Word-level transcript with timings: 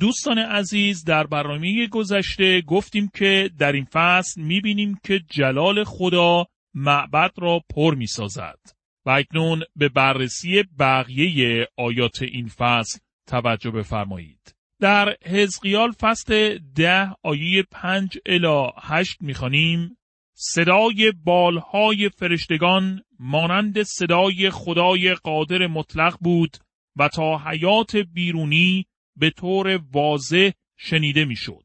دوستان 0.00 0.38
عزیز 0.38 1.04
در 1.04 1.26
برنامه 1.26 1.86
گذشته 1.86 2.60
گفتیم 2.60 3.10
که 3.14 3.50
در 3.58 3.72
این 3.72 3.84
فصل 3.84 4.40
می‌بینیم 4.40 4.98
که 5.04 5.20
جلال 5.30 5.84
خدا 5.84 6.46
معبد 6.74 7.32
را 7.36 7.60
پر 7.74 7.94
می‌سازد 7.94 8.58
و 9.06 9.10
اکنون 9.10 9.62
به 9.76 9.88
بررسی 9.88 10.64
بقیه 10.78 11.68
آیات 11.76 12.22
این 12.22 12.48
فصل 12.48 12.98
توجه 13.26 13.70
بفرمایید. 13.70 14.54
در 14.80 15.16
حزقیال 15.24 15.92
فصل 15.92 16.58
ده 16.74 17.10
آیه 17.22 17.62
پنج 17.70 18.18
الا 18.26 18.70
هشت 18.82 19.16
می‌خوانیم 19.20 19.96
صدای 20.34 21.12
بالهای 21.24 22.08
فرشتگان 22.08 23.02
مانند 23.18 23.82
صدای 23.82 24.50
خدای 24.50 25.14
قادر 25.14 25.66
مطلق 25.66 26.16
بود 26.20 26.56
و 26.96 27.08
تا 27.08 27.38
حیات 27.38 27.96
بیرونی 27.96 28.86
به 29.16 29.30
طور 29.30 29.80
واضح 29.92 30.50
شنیده 30.76 31.24
می‌شد. 31.24 31.64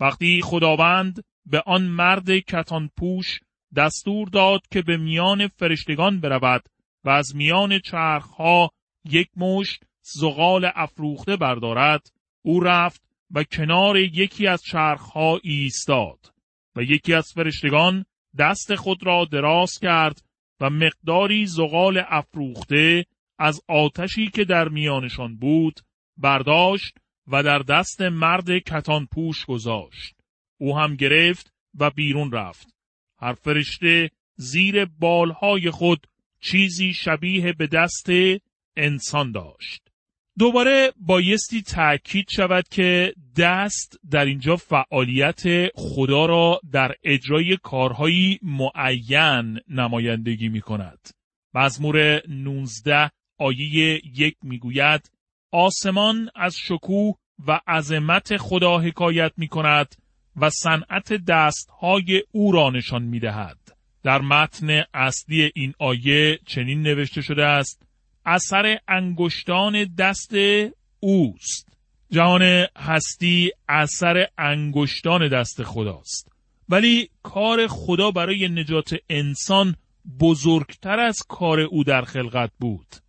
وقتی 0.00 0.40
خداوند 0.44 1.24
به 1.46 1.62
آن 1.66 1.82
مرد 1.82 2.38
کتان 2.38 2.90
پوش 2.96 3.40
دستور 3.76 4.28
داد 4.28 4.60
که 4.70 4.82
به 4.82 4.96
میان 4.96 5.48
فرشتگان 5.48 6.20
برود 6.20 6.64
و 7.04 7.10
از 7.10 7.36
میان 7.36 7.78
چرخها 7.78 8.70
یک 9.04 9.28
مشت 9.36 9.84
زغال 10.02 10.70
افروخته 10.74 11.36
بردارد 11.36 12.12
او 12.44 12.60
رفت 12.60 13.02
و 13.30 13.44
کنار 13.44 13.96
یکی 13.96 14.46
از 14.46 14.62
چرخها 14.62 15.40
ایستاد 15.42 16.32
و 16.76 16.82
یکی 16.82 17.14
از 17.14 17.32
فرشتگان 17.34 18.04
دست 18.38 18.74
خود 18.74 19.06
را 19.06 19.24
دراز 19.24 19.78
کرد 19.78 20.22
و 20.60 20.70
مقداری 20.70 21.46
زغال 21.46 22.02
افروخته 22.08 23.06
از 23.38 23.60
آتشی 23.68 24.30
که 24.30 24.44
در 24.44 24.68
میانشان 24.68 25.36
بود 25.36 25.80
برداشت 26.16 26.96
و 27.26 27.42
در 27.42 27.58
دست 27.58 28.00
مرد 28.00 28.58
کتان 28.58 29.06
پوش 29.06 29.44
گذاشت. 29.44 30.16
او 30.58 30.78
هم 30.78 30.96
گرفت 30.96 31.52
و 31.78 31.90
بیرون 31.90 32.32
رفت. 32.32 32.74
هر 33.18 33.32
فرشته 33.32 34.10
زیر 34.36 34.84
بالهای 34.84 35.70
خود 35.70 36.06
چیزی 36.40 36.94
شبیه 36.94 37.52
به 37.52 37.66
دست 37.66 38.06
انسان 38.76 39.32
داشت. 39.32 39.82
دوباره 40.38 40.92
بایستی 40.96 41.62
تأکید 41.62 42.26
شود 42.30 42.68
که 42.68 43.14
دست 43.36 43.98
در 44.10 44.24
اینجا 44.24 44.56
فعالیت 44.56 45.42
خدا 45.74 46.26
را 46.26 46.60
در 46.72 46.94
اجرای 47.02 47.56
کارهایی 47.62 48.38
معین 48.42 49.60
نمایندگی 49.68 50.48
می 50.48 50.60
کند. 50.60 51.08
مزمور 51.54 52.22
19 52.28 53.10
آیه 53.38 54.00
یک 54.18 54.36
می‌گوید 54.42 55.10
آسمان 55.52 56.30
از 56.34 56.56
شکوه 56.56 57.14
و 57.46 57.60
عظمت 57.66 58.36
خدا 58.36 58.78
حکایت 58.78 59.32
می 59.36 59.48
کند 59.48 59.94
و 60.36 60.50
صنعت 60.50 61.12
دستهای 61.12 62.22
او 62.32 62.52
را 62.52 62.70
نشان 62.70 63.02
می 63.02 63.20
دهد. 63.20 63.58
در 64.02 64.20
متن 64.20 64.82
اصلی 64.94 65.50
این 65.54 65.74
آیه 65.78 66.38
چنین 66.46 66.82
نوشته 66.82 67.22
شده 67.22 67.44
است 67.44 67.82
اثر 68.24 68.78
انگشتان 68.88 69.84
دست 69.84 70.32
اوست. 71.00 71.68
جهان 72.10 72.66
هستی 72.76 73.52
اثر 73.68 74.26
انگشتان 74.38 75.28
دست 75.28 75.62
خداست. 75.62 76.32
ولی 76.68 77.10
کار 77.22 77.66
خدا 77.66 78.10
برای 78.10 78.48
نجات 78.48 78.94
انسان 79.10 79.76
بزرگتر 80.20 81.00
از 81.00 81.18
کار 81.28 81.60
او 81.60 81.84
در 81.84 82.02
خلقت 82.02 82.50
بود. 82.60 83.01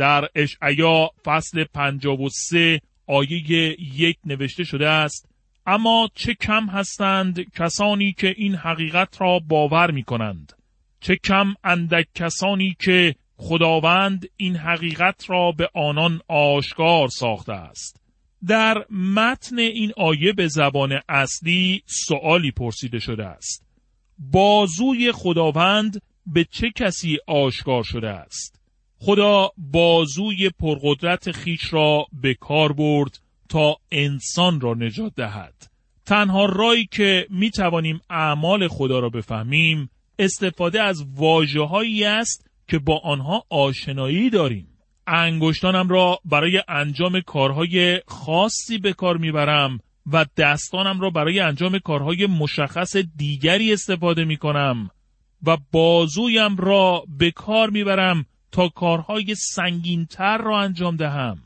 در 0.00 0.28
اشعیا 0.34 1.10
فصل 1.24 1.64
53 1.64 2.80
آیه 3.06 3.76
یک 3.96 4.16
نوشته 4.24 4.64
شده 4.64 4.88
است 4.88 5.28
اما 5.66 6.08
چه 6.14 6.34
کم 6.34 6.66
هستند 6.66 7.52
کسانی 7.52 8.12
که 8.12 8.34
این 8.36 8.54
حقیقت 8.54 9.20
را 9.20 9.38
باور 9.38 9.90
می 9.90 10.02
کنند 10.02 10.52
چه 11.00 11.16
کم 11.16 11.54
اندک 11.64 12.06
کسانی 12.14 12.76
که 12.80 13.14
خداوند 13.36 14.26
این 14.36 14.56
حقیقت 14.56 15.30
را 15.30 15.52
به 15.52 15.68
آنان 15.74 16.20
آشکار 16.28 17.08
ساخته 17.08 17.52
است؟ 17.52 18.00
در 18.46 18.84
متن 18.90 19.58
این 19.58 19.92
آیه 19.96 20.32
به 20.32 20.48
زبان 20.48 21.00
اصلی 21.08 21.82
سوالی 21.86 22.50
پرسیده 22.50 22.98
شده 22.98 23.26
است. 23.26 23.66
بازوی 24.18 25.12
خداوند 25.12 26.02
به 26.26 26.44
چه 26.44 26.70
کسی 26.76 27.18
آشکار 27.26 27.82
شده 27.82 28.08
است؟ 28.08 28.59
خدا 29.02 29.50
بازوی 29.56 30.50
پرقدرت 30.50 31.32
خیش 31.32 31.72
را 31.72 32.06
به 32.12 32.34
کار 32.34 32.72
برد 32.72 33.18
تا 33.48 33.76
انسان 33.90 34.60
را 34.60 34.74
نجات 34.74 35.14
دهد. 35.14 35.70
تنها 36.06 36.44
رایی 36.44 36.86
که 36.86 37.26
می 37.30 37.50
توانیم 37.50 38.00
اعمال 38.10 38.68
خدا 38.68 38.98
را 38.98 39.08
بفهمیم 39.08 39.90
استفاده 40.18 40.82
از 40.82 41.04
واجه 41.16 41.68
است 42.06 42.50
که 42.68 42.78
با 42.78 42.98
آنها 42.98 43.44
آشنایی 43.50 44.30
داریم. 44.30 44.66
انگشتانم 45.06 45.88
را 45.88 46.18
برای 46.24 46.62
انجام 46.68 47.20
کارهای 47.20 48.00
خاصی 48.06 48.78
به 48.78 48.92
کار 48.92 49.16
می‌برم 49.16 49.80
و 50.12 50.26
دستانم 50.36 51.00
را 51.00 51.10
برای 51.10 51.40
انجام 51.40 51.78
کارهای 51.78 52.26
مشخص 52.26 52.96
دیگری 52.96 53.72
استفاده 53.72 54.24
می 54.24 54.36
کنم 54.36 54.90
و 55.46 55.56
بازویم 55.72 56.56
را 56.56 57.04
به 57.18 57.30
کار 57.30 57.70
می‌برم 57.70 58.26
تا 58.52 58.68
کارهای 58.68 59.34
سنگینتر 59.34 60.38
را 60.38 60.60
انجام 60.60 60.96
دهم. 60.96 61.38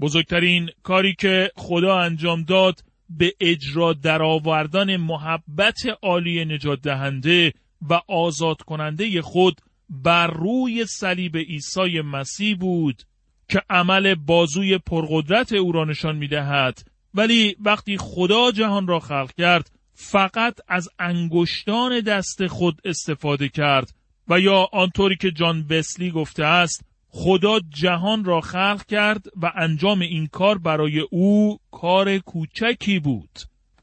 بزرگترین 0.00 0.70
کاری 0.82 1.14
که 1.14 1.50
خدا 1.56 1.98
انجام 1.98 2.42
داد 2.42 2.84
به 3.10 3.34
اجرا 3.40 3.92
درآوردن 3.92 4.96
محبت 4.96 5.80
عالی 6.02 6.44
نجات 6.44 6.80
دهنده 6.80 7.52
و 7.90 8.00
آزاد 8.08 8.62
کننده 8.62 9.22
خود 9.22 9.60
بر 9.90 10.26
روی 10.26 10.86
صلیب 10.86 11.36
عیسی 11.36 12.00
مسیح 12.00 12.56
بود 12.56 13.02
که 13.48 13.62
عمل 13.70 14.14
بازوی 14.14 14.78
پرقدرت 14.78 15.52
او 15.52 15.72
را 15.72 15.84
نشان 15.84 16.16
می 16.16 16.28
دهد 16.28 16.88
ولی 17.14 17.56
وقتی 17.60 17.96
خدا 17.98 18.52
جهان 18.52 18.86
را 18.86 18.98
خلق 18.98 19.32
کرد 19.38 19.70
فقط 19.94 20.58
از 20.68 20.88
انگشتان 20.98 22.00
دست 22.00 22.46
خود 22.46 22.80
استفاده 22.84 23.48
کرد 23.48 23.94
و 24.28 24.40
یا 24.40 24.68
آنطوری 24.72 25.16
که 25.16 25.30
جان 25.30 25.66
بسلی 25.66 26.10
گفته 26.10 26.44
است 26.44 26.84
خدا 27.08 27.60
جهان 27.68 28.24
را 28.24 28.40
خلق 28.40 28.86
کرد 28.86 29.26
و 29.42 29.52
انجام 29.56 30.00
این 30.00 30.26
کار 30.26 30.58
برای 30.58 31.00
او 31.00 31.58
کار 31.70 32.18
کوچکی 32.18 32.98
بود 32.98 33.30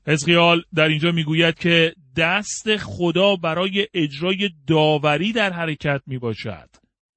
حزقیال 0.07 0.63
در 0.74 0.88
اینجا 0.88 1.12
می‌گوید 1.12 1.59
که 1.59 1.94
دست 2.18 2.78
خدا 2.78 3.35
برای 3.35 3.88
اجرای 3.94 4.50
داوری 4.68 5.31
در 5.31 5.53
حرکت 5.53 6.02
می 6.07 6.18
باشد. 6.18 6.69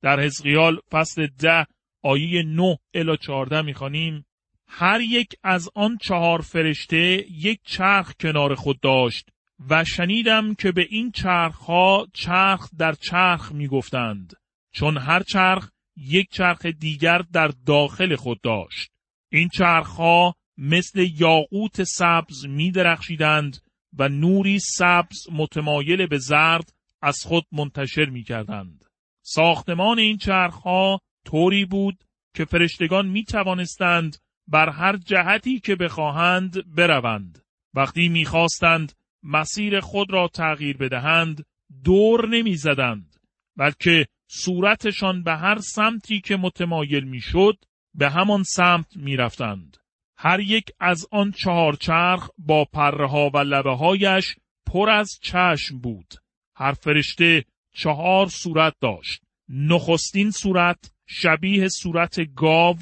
در 0.02 0.20
حزقیال 0.20 0.78
فصل 0.90 1.26
ده 1.38 1.66
آیه 2.02 2.42
9 2.42 2.78
الی 2.94 3.16
14 3.16 3.62
می‌خوانیم 3.62 4.26
هر 4.68 5.00
یک 5.00 5.28
از 5.42 5.68
آن 5.74 5.98
چهار 6.02 6.40
فرشته 6.40 7.26
یک 7.30 7.60
چرخ 7.64 8.12
کنار 8.20 8.54
خود 8.54 8.80
داشت 8.80 9.30
و 9.70 9.84
شنیدم 9.84 10.54
که 10.54 10.72
به 10.72 10.86
این 10.90 11.10
چرخها 11.10 12.06
چرخ 12.12 12.70
در 12.78 12.92
چرخ 12.92 13.52
می 13.52 13.68
گفتند 13.68 14.32
چون 14.72 14.96
هر 14.96 15.22
چرخ 15.22 15.70
یک 15.96 16.30
چرخ 16.30 16.66
دیگر 16.66 17.18
در 17.18 17.48
داخل 17.66 18.16
خود 18.16 18.40
داشت 18.40 18.92
این 19.32 19.48
چرخها 19.48 20.34
مثل 20.58 21.06
یاقوت 21.18 21.82
سبز 21.82 22.46
می 22.46 22.70
درخشیدند 22.70 23.58
و 23.98 24.08
نوری 24.08 24.58
سبز 24.58 25.26
متمایل 25.32 26.06
به 26.06 26.18
زرد 26.18 26.72
از 27.02 27.16
خود 27.24 27.44
منتشر 27.52 28.04
می 28.04 28.22
کردند. 28.22 28.84
ساختمان 29.22 29.98
این 29.98 30.16
چرخها 30.16 31.00
طوری 31.24 31.64
بود 31.64 32.04
که 32.34 32.44
فرشتگان 32.44 33.06
می 33.06 33.24
توانستند 33.24 34.16
بر 34.48 34.68
هر 34.68 34.96
جهتی 34.96 35.60
که 35.60 35.76
بخواهند 35.76 36.74
بروند. 36.74 37.44
وقتی 37.74 38.08
می‌خواستند 38.08 38.92
مسیر 39.24 39.80
خود 39.80 40.12
را 40.12 40.28
تغییر 40.28 40.76
بدهند 40.76 41.44
دور 41.84 42.28
نمی‌زدند 42.28 43.16
بلکه 43.56 44.06
صورتشان 44.28 45.22
به 45.22 45.36
هر 45.36 45.58
سمتی 45.58 46.20
که 46.20 46.36
متمایل 46.36 47.04
می‌شد 47.04 47.64
به 47.94 48.10
همان 48.10 48.42
سمت 48.42 48.96
می‌رفتند 48.96 49.76
هر 50.16 50.40
یک 50.40 50.64
از 50.80 51.06
آن 51.10 51.30
چهار 51.30 51.76
چرخ 51.76 52.28
با 52.38 52.64
پره 52.64 53.08
ها 53.08 53.30
و 53.34 53.38
لبه 53.38 53.76
هایش 53.76 54.36
پر 54.66 54.90
از 54.90 55.18
چشم 55.22 55.78
بود. 55.78 56.14
هر 56.56 56.72
فرشته 56.72 57.44
چهار 57.74 58.28
صورت 58.28 58.74
داشت. 58.80 59.22
نخستین 59.48 60.30
صورت 60.30 60.92
شبیه 61.06 61.68
صورت 61.68 62.34
گاو، 62.36 62.76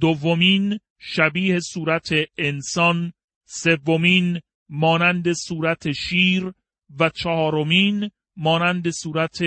دومین 0.00 0.80
شبیه 0.98 1.60
صورت 1.60 2.08
انسان، 2.38 3.12
سومین 3.44 4.40
مانند 4.68 5.32
صورت 5.32 5.92
شیر 5.92 6.52
و 6.98 7.08
چهارمین 7.08 8.10
مانند 8.36 8.90
صورت 8.90 9.38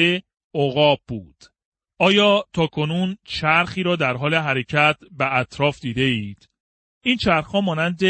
عقاب 0.56 1.00
بود. 1.08 1.44
آیا 2.00 2.46
تا 2.54 2.68
کنون 2.68 3.18
چرخی 3.24 3.84
را 3.84 3.96
در 3.96 4.14
حال 4.14 4.36
حرکت 4.36 4.98
به 5.12 5.36
اطراف 5.36 5.80
دیده 5.80 6.02
اید؟ 6.02 6.50
این 7.04 7.18
چرخها 7.18 7.62
مانند 7.62 8.02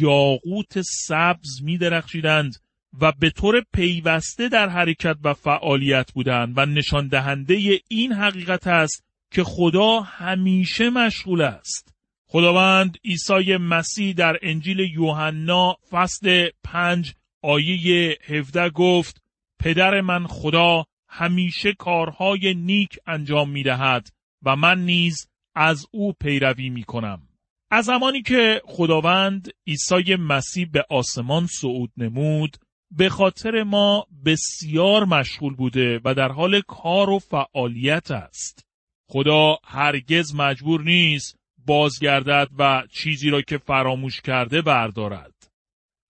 یاقوت 0.00 0.80
سبز 0.82 1.62
می 1.62 1.78
درخشیدند 1.78 2.56
و 3.00 3.12
به 3.12 3.30
طور 3.30 3.64
پیوسته 3.74 4.48
در 4.48 4.68
حرکت 4.68 5.16
و 5.24 5.34
فعالیت 5.34 6.12
بودند 6.12 6.54
و 6.56 6.66
نشان 6.66 7.08
دهنده 7.08 7.80
این 7.88 8.12
حقیقت 8.12 8.66
است 8.66 9.04
که 9.30 9.44
خدا 9.44 10.00
همیشه 10.00 10.90
مشغول 10.90 11.42
است. 11.42 11.94
خداوند 12.30 12.98
عیسی 13.04 13.56
مسیح 13.56 14.14
در 14.14 14.38
انجیل 14.42 14.78
یوحنا 14.78 15.76
فصل 15.90 16.48
پنج 16.64 17.14
آیه 17.42 18.18
17 18.24 18.70
گفت 18.70 19.22
پدر 19.58 20.00
من 20.00 20.26
خدا 20.26 20.84
همیشه 21.08 21.72
کارهای 21.72 22.54
نیک 22.54 22.98
انجام 23.06 23.50
می 23.50 23.62
دهد 23.62 24.08
و 24.42 24.56
من 24.56 24.84
نیز 24.84 25.28
از 25.54 25.86
او 25.90 26.12
پیروی 26.12 26.70
می 26.70 26.84
کنم. 26.84 27.22
از 27.70 27.84
زمانی 27.84 28.22
که 28.22 28.62
خداوند 28.64 29.48
عیسی 29.66 30.16
مسیح 30.16 30.68
به 30.72 30.84
آسمان 30.90 31.46
صعود 31.46 31.92
نمود 31.96 32.56
به 32.90 33.08
خاطر 33.08 33.62
ما 33.62 34.06
بسیار 34.24 35.04
مشغول 35.04 35.54
بوده 35.54 36.00
و 36.04 36.14
در 36.14 36.32
حال 36.32 36.60
کار 36.60 37.10
و 37.10 37.18
فعالیت 37.18 38.10
است. 38.10 38.66
خدا 39.10 39.58
هرگز 39.64 40.34
مجبور 40.34 40.82
نیست 40.82 41.37
بازگردد 41.68 42.48
و 42.58 42.82
چیزی 42.92 43.30
را 43.30 43.42
که 43.42 43.58
فراموش 43.58 44.20
کرده 44.20 44.62
بردارد. 44.62 45.34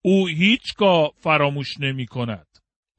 او 0.05 0.26
هیچگاه 0.26 1.12
فراموش 1.16 1.81
نمی 1.81 2.06
کند. 2.06 2.46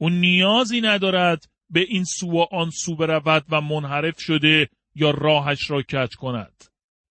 او 0.00 0.08
نیازی 0.08 0.80
ندارد 0.80 1.44
به 1.70 1.80
این 1.80 2.04
سو 2.04 2.30
و 2.30 2.46
آن 2.52 2.70
سو 2.70 2.96
برود 2.96 3.44
و 3.48 3.60
منحرف 3.60 4.20
شده 4.20 4.68
یا 4.94 5.10
راهش 5.10 5.70
را 5.70 5.82
کج 5.82 6.14
کند. 6.14 6.64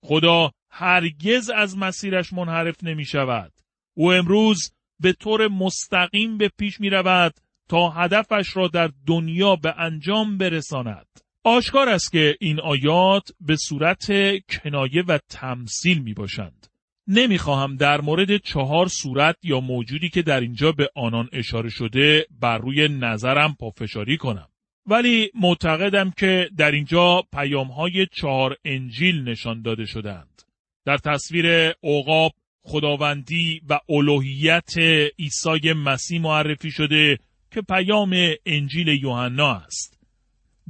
خدا 0.06 0.52
هرگز 0.72 1.50
از 1.50 1.78
مسیرش 1.78 2.34
منحرف 2.34 2.84
نمی 2.84 3.06
شود. 3.06 3.54
او 3.98 4.14
امروز 4.14 4.72
به 5.00 5.14
طور 5.14 5.48
مستقیم 5.48 6.38
به 6.38 6.50
پیش 6.58 6.80
می 6.80 6.90
رود 6.90 7.34
تا 7.70 7.90
هدفش 7.90 8.58
را 8.58 8.68
در 8.68 8.92
دنیا 9.08 9.56
به 9.56 9.74
انجام 9.78 10.38
برساند. 10.38 11.08
آشکار 11.50 11.90
است 11.90 12.12
که 12.12 12.38
این 12.40 12.60
آیات 12.60 13.30
به 13.42 13.56
صورت 13.56 14.12
کنایه 14.50 15.04
و 15.08 15.20
تمثیل 15.30 16.00
می 16.00 16.14
باشند. 16.14 16.68
نمی‌خواهم 17.08 17.76
در 17.76 18.02
مورد 18.02 18.38
چهار 18.38 18.88
صورت 18.88 19.36
یا 19.44 19.60
موجودی 19.60 20.10
که 20.10 20.22
در 20.22 20.40
اینجا 20.40 20.72
به 20.72 20.90
آنان 20.96 21.30
اشاره 21.34 21.70
شده 21.70 22.26
بر 22.40 22.58
روی 22.58 22.88
نظرم 22.88 23.56
پافشاری 23.60 24.18
کنم. 24.18 24.48
ولی 24.86 25.32
معتقدم 25.36 26.12
که 26.18 26.50
در 26.58 26.72
اینجا 26.72 27.24
پیام 27.34 27.68
های 27.68 28.08
چهار 28.14 28.56
انجیل 28.66 29.30
نشان 29.30 29.62
داده 29.62 29.86
شدند. 29.86 30.42
در 30.86 30.98
تصویر 30.98 31.74
عقاب 31.84 32.32
خداوندی 32.62 33.62
و 33.70 33.80
الوهیت 33.90 34.78
عیسی 35.20 35.74
مسیح 35.74 36.22
معرفی 36.22 36.72
شده 36.72 37.20
که 37.52 37.62
پیام 37.62 38.16
انجیل 38.46 38.88
یوحنا 38.88 39.56
است. 39.56 39.99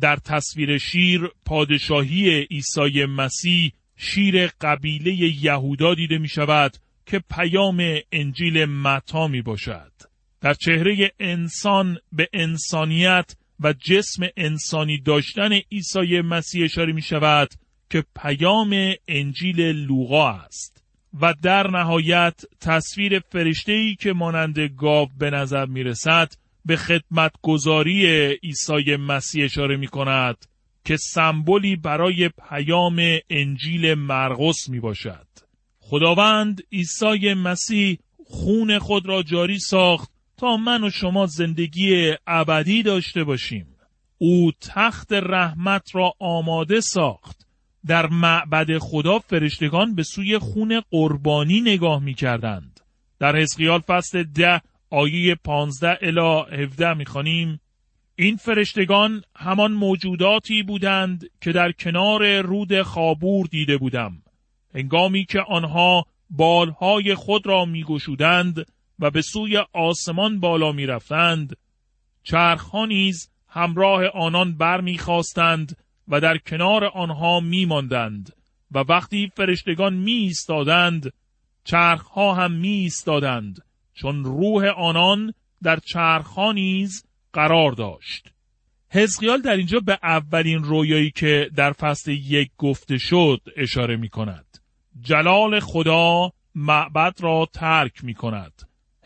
در 0.02 0.16
تصویر 0.16 0.78
شیر 0.78 1.30
پادشاهی 1.46 2.48
عیسی 2.52 3.06
مسیح 3.06 3.72
شیر 3.98 4.48
قبیله 4.48 5.14
یهودا 5.44 5.96
دیده 5.96 6.18
می 6.18 6.28
شود 6.28 6.78
که 7.06 7.22
پیام 7.30 7.98
انجیل 8.12 8.66
متا 8.66 9.28
می 9.28 9.42
باشد. 9.42 9.92
در 10.42 10.54
چهره 10.54 11.12
انسان 11.20 11.98
به 12.12 12.30
انسانیت 12.34 13.36
و 13.60 13.74
جسم 13.74 14.28
انسانی 14.38 14.98
داشتن 14.98 15.52
عیسی 15.72 16.22
مسیح 16.22 16.64
اشاره 16.64 16.94
می 16.94 17.02
شود 17.02 17.50
که 17.90 18.04
پیام 18.16 18.94
انجیل 19.08 19.62
لوقا 19.62 20.30
است 20.30 20.84
و 21.22 21.34
در 21.42 21.68
نهایت 21.68 22.42
تصویر 22.62 23.20
فرشته 23.20 23.96
که 24.00 24.14
مانند 24.14 24.60
گاو 24.60 25.10
به 25.20 25.30
نظر 25.30 25.66
می 25.66 25.84
رسد 25.84 26.34
به 26.70 26.78
خدمت 26.78 27.32
گذاری 27.42 28.08
عیسی 28.44 28.96
مسیح 28.96 29.46
اشاره 29.46 29.78
می 29.78 29.88
کند 29.88 30.46
که 30.86 30.98
سمبولی 30.98 31.76
برای 31.76 32.30
پیام 32.50 33.02
انجیل 33.30 33.94
مرقس 33.94 34.70
می 34.70 34.80
باشد. 34.80 35.28
خداوند 35.80 36.62
عیسی 36.72 37.34
مسیح 37.34 37.98
خون 38.26 38.80
خود 38.80 39.06
را 39.06 39.24
جاری 39.24 39.60
ساخت 39.60 40.12
تا 40.38 40.58
من 40.58 40.84
و 40.84 40.90
شما 40.90 41.26
زندگی 41.26 42.14
ابدی 42.28 42.84
داشته 42.84 43.24
باشیم. 43.24 43.68
او 44.18 44.52
تخت 44.62 45.14
رحمت 45.14 45.96
را 45.96 46.14
آماده 46.20 46.82
ساخت. 46.82 47.48
در 47.86 48.08
معبد 48.08 48.78
خدا 48.78 49.20
فرشتگان 49.20 49.96
به 49.96 50.04
سوی 50.04 50.38
خون 50.38 50.82
قربانی 50.92 51.62
نگاه 51.62 52.04
می 52.04 52.14
کردند. 52.14 52.80
در 53.20 53.38
حزقیال 53.38 53.80
فصل 53.80 54.24
ده 54.24 54.62
آیه 54.90 55.36
15 55.36 55.98
الی 56.02 56.64
17 56.64 56.94
می 56.94 57.06
خانیم 57.06 57.60
این 58.16 58.36
فرشتگان 58.36 59.24
همان 59.36 59.72
موجوداتی 59.72 60.64
بودند 60.64 61.30
که 61.42 61.52
در 61.52 61.72
کنار 61.72 62.42
رود 62.42 62.82
خابور 62.82 63.48
دیده 63.48 63.78
بودم. 63.78 64.22
هنگامی 64.76 65.26
که 65.26 65.40
آنها 65.42 66.06
بالهای 66.30 67.16
خود 67.16 67.48
را 67.48 67.66
میگشودند 67.66 68.66
و 69.00 69.12
به 69.12 69.22
سوی 69.22 69.58
آسمان 69.74 70.40
بالا 70.40 70.72
می‌رفتند 70.72 71.58
چرخها 72.24 72.86
نیز 72.86 73.30
همراه 73.48 74.06
آنان 74.06 74.58
برمیخواستند 74.58 75.78
و 76.08 76.22
در 76.22 76.38
کنار 76.38 76.86
آنها 76.86 77.40
میماندند 77.40 78.34
و 78.72 78.80
وقتی 78.80 79.32
فرشتگان 79.36 79.94
می 79.94 80.12
ایستادند 80.12 81.14
چرخها 81.64 82.34
هم 82.34 82.52
می 82.52 82.70
ایستادند 82.70 83.69
چون 84.02 84.24
روح 84.24 84.66
آنان 84.66 85.34
در 85.64 85.80
چرخها 85.80 86.52
نیز 86.52 87.06
قرار 87.34 87.72
داشت. 87.72 88.28
حزقیال 88.92 89.42
در 89.42 89.52
اینجا 89.52 89.80
به 89.80 90.00
اولین 90.04 90.64
رویایی 90.64 91.12
که 91.12 91.50
در 91.56 91.72
فصل 91.72 92.12
یک 92.12 92.52
گفته 92.58 92.98
شد 92.98 93.42
اشاره 93.58 93.98
می 93.98 94.10
کند. 94.10 94.46
جلال 95.02 95.60
خدا 95.60 96.32
معبد 96.56 97.14
را 97.20 97.48
ترک 97.54 98.04
می 98.04 98.14
کند. 98.14 98.54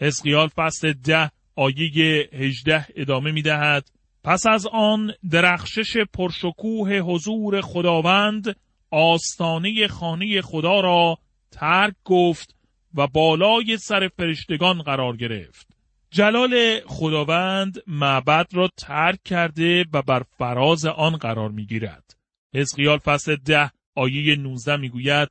حزقیال 0.02 0.48
فصل 0.48 0.94
ده 0.94 1.32
آیه 1.56 2.30
18 2.34 2.86
ادامه 2.96 3.32
می 3.32 3.42
دهد. 3.42 3.92
پس 4.24 4.46
از 4.48 4.68
آن 4.68 5.14
درخشش 5.32 5.98
پرشکوه 5.98 6.98
حضور 6.98 7.62
خداوند 7.62 8.56
آستانه 8.92 9.88
خانه 9.88 10.42
خدا 10.42 10.80
را 10.80 11.18
ترک 11.52 11.96
گفت 12.04 12.53
و 12.94 13.08
بالای 13.08 13.78
سر 13.78 14.08
فرشتگان 14.08 14.82
قرار 14.82 15.18
گرفت. 15.18 15.68
جلال 16.12 16.80
خداوند 16.86 17.84
معبد 17.88 18.48
را 18.54 18.70
ترک 18.78 19.24
کرده 19.24 19.86
و 19.94 20.02
بر 20.02 20.24
فراز 20.38 20.86
آن 20.86 21.18
قرار 21.18 21.50
می 21.50 21.66
گیرد. 21.66 22.18
حزقیال 22.56 22.98
فصل 22.98 23.36
ده 23.36 23.72
آیه 23.96 24.36
19 24.36 24.78
می 24.78 24.90
گوید 24.90 25.30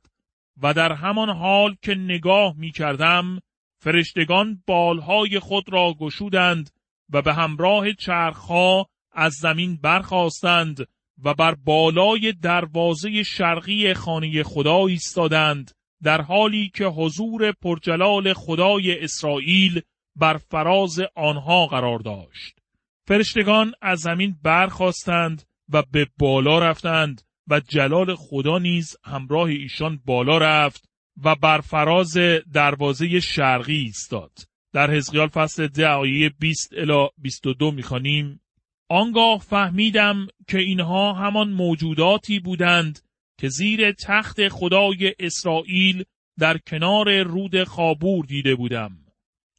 و 0.61 0.73
در 0.73 0.91
همان 0.93 1.29
حال 1.29 1.75
که 1.81 1.95
نگاه 1.95 2.53
می 2.57 2.71
کردم 2.71 3.39
فرشتگان 3.79 4.63
بالهای 4.67 5.39
خود 5.39 5.73
را 5.73 5.93
گشودند 5.99 6.69
و 7.09 7.21
به 7.21 7.33
همراه 7.33 7.93
چرخها 7.93 8.89
از 9.11 9.33
زمین 9.33 9.77
برخواستند 9.77 10.87
و 11.23 11.33
بر 11.33 11.55
بالای 11.55 12.31
دروازه 12.31 13.23
شرقی 13.23 13.93
خانه 13.93 14.43
خدا 14.43 14.87
ایستادند 14.87 15.71
در 16.03 16.21
حالی 16.21 16.71
که 16.75 16.85
حضور 16.85 17.51
پرجلال 17.51 18.33
خدای 18.33 19.03
اسرائیل 19.03 19.81
بر 20.15 20.37
فراز 20.37 20.99
آنها 21.15 21.65
قرار 21.65 21.99
داشت. 21.99 22.59
فرشتگان 23.07 23.73
از 23.81 23.99
زمین 23.99 24.35
برخواستند 24.43 25.43
و 25.69 25.83
به 25.91 26.07
بالا 26.19 26.59
رفتند 26.59 27.21
و 27.47 27.59
جلال 27.59 28.15
خدا 28.15 28.59
نیز 28.59 28.97
همراه 29.03 29.47
ایشان 29.47 30.01
بالا 30.05 30.37
رفت 30.37 30.89
و 31.23 31.35
بر 31.35 31.61
فراز 31.61 32.17
دروازه 32.53 33.19
شرقی 33.19 33.77
ایستاد. 33.77 34.31
در 34.73 34.91
حزقیال 34.91 35.27
فصل 35.27 35.67
ده 35.67 35.87
آیه 35.87 36.29
20 36.39 36.73
الی 36.77 37.09
22 37.17 37.71
می‌خوانیم 37.71 38.41
آنگاه 38.89 39.39
فهمیدم 39.39 40.27
که 40.47 40.57
اینها 40.57 41.13
همان 41.13 41.49
موجوداتی 41.49 42.39
بودند 42.39 42.99
که 43.37 43.49
زیر 43.49 43.91
تخت 43.91 44.47
خدای 44.47 45.15
اسرائیل 45.19 46.03
در 46.39 46.57
کنار 46.57 47.23
رود 47.23 47.63
خابور 47.63 48.25
دیده 48.25 48.55
بودم 48.55 48.97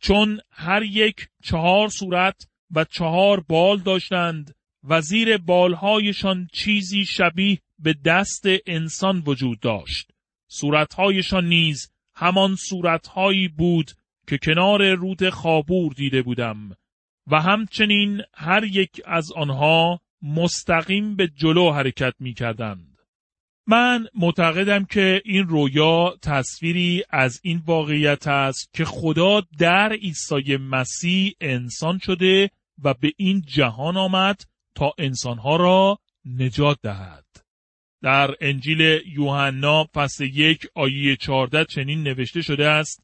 چون 0.01 0.41
هر 0.51 0.83
یک 0.83 1.29
چهار 1.43 1.89
صورت 1.89 2.47
و 2.75 2.85
چهار 2.85 3.41
بال 3.41 3.79
داشتند 3.79 4.55
و 4.89 5.01
زیر 5.01 5.39
بالهایشان 5.39 6.49
چیزی 6.53 7.05
شبیه 7.05 7.59
به 7.79 7.95
دست 8.05 8.45
انسان 8.67 9.23
وجود 9.27 9.61
داشت 9.61 10.11
صورتهایشان 10.49 11.45
نیز 11.45 11.93
همان 12.15 12.57
صورتهایی 12.57 13.49
بود 13.49 13.91
که 14.27 14.39
کنار 14.39 14.95
رود 14.95 15.31
خابور 15.31 15.93
دیده 15.93 16.23
بودم 16.23 16.77
و 17.27 17.41
همچنین 17.41 18.23
هر 18.35 18.65
یک 18.65 18.91
از 19.05 19.33
آنها 19.33 20.01
مستقیم 20.23 21.17
به 21.17 21.29
جلو 21.29 21.73
حرکت 21.73 22.15
می 22.21 22.35
کردند. 22.35 22.94
من 23.67 24.07
معتقدم 24.15 24.85
که 24.85 25.23
این 25.25 25.49
رویا 25.49 26.17
تصویری 26.23 27.05
از 27.11 27.41
این 27.43 27.63
واقعیت 27.67 28.27
است 28.27 28.71
که 28.73 28.85
خدا 28.85 29.41
در 29.59 29.93
عیسی 29.93 30.57
مسیح 30.57 31.35
انسان 31.41 31.99
شده 31.99 32.51
و 32.83 32.95
به 32.95 33.13
این 33.17 33.43
جهان 33.47 33.97
آمد 33.97 34.41
تا 34.75 34.93
انسانها 34.99 35.57
را 35.57 35.99
نجات 36.25 36.79
دهد. 36.83 37.25
در 38.03 38.35
انجیل 38.41 39.01
یوحنا 39.07 39.85
فصل 39.95 40.25
یک 40.25 40.67
آیه 40.75 41.17
چارده 41.17 41.65
چنین 41.65 42.03
نوشته 42.03 42.43
شده 42.43 42.69
است 42.69 43.03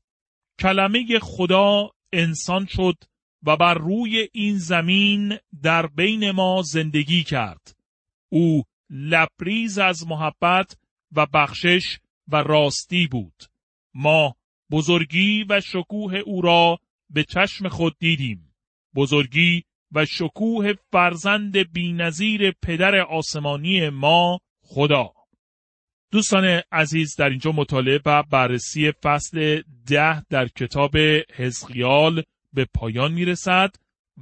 کلمه 0.59 1.19
خدا 1.19 1.90
انسان 2.12 2.67
شد 2.67 2.97
و 3.47 3.57
بر 3.57 3.75
روی 3.75 4.29
این 4.33 4.59
زمین 4.59 5.38
در 5.62 5.87
بین 5.87 6.31
ما 6.31 6.62
زندگی 6.62 7.25
کرد. 7.25 7.76
او 8.33 8.64
لبریز 8.90 9.78
از 9.78 10.06
محبت 10.06 10.76
و 11.12 11.26
بخشش 11.26 11.99
و 12.28 12.37
راستی 12.37 13.06
بود. 13.06 13.42
ما 13.94 14.35
بزرگی 14.70 15.44
و 15.49 15.61
شکوه 15.61 16.14
او 16.14 16.40
را 16.42 16.78
به 17.11 17.25
چشم 17.25 17.68
خود 17.68 17.97
دیدیم. 17.99 18.54
بزرگی 18.94 19.64
و 19.92 20.06
شکوه 20.06 20.73
فرزند 20.92 21.73
بینظیر 21.73 22.50
پدر 22.50 22.97
آسمانی 23.00 23.88
ما 23.88 24.40
خدا. 24.62 25.12
دوستان 26.12 26.62
عزیز 26.73 27.16
در 27.16 27.28
اینجا 27.28 27.52
مطالعه 27.52 28.00
و 28.06 28.23
بررسی 28.23 28.92
فصل 28.92 29.62
ده 29.87 30.20
در 30.20 30.49
کتاب 30.49 30.97
حزقیال 31.35 32.23
به 32.52 32.66
پایان 32.75 33.12
می 33.12 33.25
رسد 33.25 33.70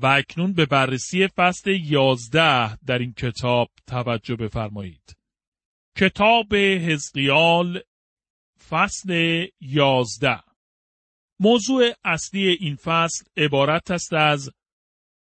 و 0.02 0.06
اکنون 0.06 0.52
به 0.52 0.66
بررسی 0.66 1.26
فصل 1.26 1.70
یازده 1.70 2.76
در 2.76 2.98
این 2.98 3.12
کتاب 3.12 3.70
توجه 3.86 4.36
بفرمایید. 4.36 5.16
کتاب 5.96 6.54
حزقیال 6.56 7.80
فصل 8.68 9.46
یازده 9.60 10.40
موضوع 11.40 11.92
اصلی 12.04 12.48
این 12.48 12.76
فصل 12.76 13.24
عبارت 13.36 13.90
است 13.90 14.12
از 14.12 14.50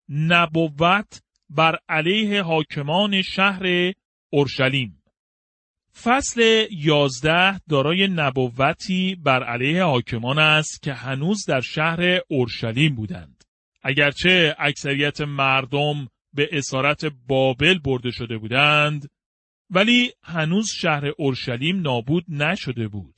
نبوت 0.08 1.22
بر 1.50 1.78
علیه 1.88 2.42
حاکمان 2.42 3.22
شهر 3.22 3.92
اورشلیم 4.32 5.02
فصل 6.02 6.66
یازده 6.70 7.60
دارای 7.68 8.08
نبوتی 8.08 9.14
بر 9.14 9.44
علیه 9.44 9.84
حاکمان 9.84 10.38
است 10.38 10.82
که 10.82 10.92
هنوز 10.92 11.44
در 11.48 11.60
شهر 11.60 12.20
اورشلیم 12.28 12.94
بودند. 12.94 13.37
اگرچه 13.88 14.56
اکثریت 14.58 15.20
مردم 15.20 16.08
به 16.32 16.48
اسارت 16.52 17.04
بابل 17.26 17.78
برده 17.78 18.10
شده 18.10 18.38
بودند، 18.38 19.10
ولی 19.70 20.12
هنوز 20.22 20.70
شهر 20.70 21.06
اورشلیم 21.18 21.80
نابود 21.80 22.24
نشده 22.28 22.88
بود. 22.88 23.14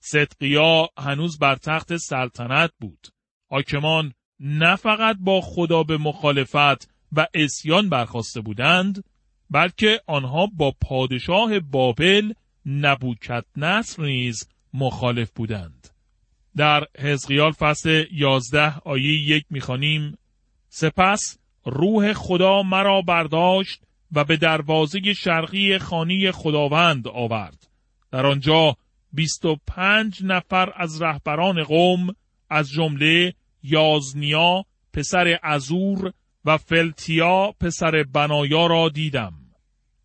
صدقیا 0.00 0.88
هنوز 0.98 1.38
بر 1.38 1.54
تخت 1.54 1.96
سلطنت 1.96 2.70
بود. 2.80 3.06
حاکمان 3.50 4.12
نه 4.40 4.76
فقط 4.76 5.16
با 5.20 5.40
خدا 5.40 5.82
به 5.82 5.98
مخالفت 5.98 6.90
و 7.12 7.26
اسیان 7.34 7.88
برخواسته 7.88 8.40
بودند، 8.40 9.04
بلکه 9.50 10.00
آنها 10.06 10.46
با 10.46 10.74
پادشاه 10.80 11.60
بابل 11.60 12.32
نبوکت 12.66 13.44
نصر 13.56 14.02
نیز 14.02 14.48
مخالف 14.74 15.30
بودند. 15.30 15.97
در 16.58 16.84
حزقیال 16.98 17.52
فصل 17.52 18.04
یازده 18.12 18.78
آیه 18.78 19.30
یک 19.30 19.44
می‌خوانیم 19.50 20.18
سپس 20.68 21.38
روح 21.64 22.12
خدا 22.12 22.62
مرا 22.62 23.02
برداشت 23.02 23.82
و 24.12 24.24
به 24.24 24.36
دروازه 24.36 25.12
شرقی 25.12 25.78
خانی 25.78 26.30
خداوند 26.30 27.08
آورد. 27.08 27.68
در 28.10 28.26
آنجا 28.26 28.76
بیست 29.12 29.44
و 29.44 29.56
پنج 29.66 30.20
نفر 30.24 30.72
از 30.76 31.02
رهبران 31.02 31.62
قوم 31.62 32.14
از 32.50 32.70
جمله 32.70 33.34
یازنیا 33.62 34.64
پسر 34.92 35.38
ازور 35.42 36.12
و 36.44 36.56
فلتیا 36.56 37.52
پسر 37.60 38.04
بنایا 38.12 38.66
را 38.66 38.88
دیدم. 38.88 39.32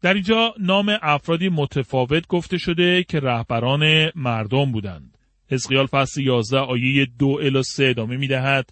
در 0.02 0.14
اینجا 0.14 0.54
نام 0.60 0.98
افرادی 1.02 1.50
متفاوت 1.50 2.28
گفته 2.28 2.58
شده 2.58 3.04
که 3.04 3.20
رهبران 3.20 4.12
مردم 4.16 4.72
بودند. 4.72 5.13
حزقیال 5.52 5.86
فصل 5.86 6.22
11 6.22 6.58
آیه 6.58 7.08
دو 7.20 7.40
الی 7.42 7.64
3 7.64 7.86
ادامه 7.86 8.18
می 8.18 8.28
دهد. 8.28 8.70